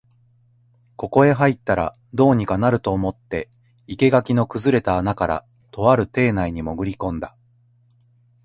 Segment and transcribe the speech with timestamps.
[0.95, 3.51] ここへ入ったら、どうにかなると思って
[3.87, 7.35] 竹垣の崩れた穴から、とある邸内にもぐり込んだ